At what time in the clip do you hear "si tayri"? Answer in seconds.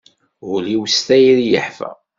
0.93-1.45